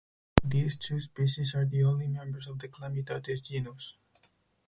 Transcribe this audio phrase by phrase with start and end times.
[0.43, 3.97] These two species are the only members of the "Chlamydotis" genus.